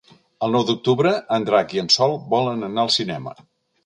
El 0.45 0.53
nou 0.53 0.63
d'octubre 0.69 1.11
en 1.37 1.45
Drac 1.49 1.75
i 1.77 1.81
en 1.81 1.91
Sol 1.97 2.15
volen 2.31 2.69
anar 2.69 2.87
al 2.87 2.91
cinema. 2.97 3.35